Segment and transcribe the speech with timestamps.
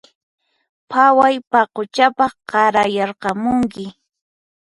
[0.89, 3.85] Phaway paquchapaq qarayarqamunki